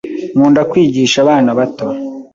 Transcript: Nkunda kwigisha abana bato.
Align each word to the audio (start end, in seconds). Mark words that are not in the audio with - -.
Nkunda 0.35 0.61
kwigisha 0.69 1.17
abana 1.23 1.49
bato. 1.59 1.87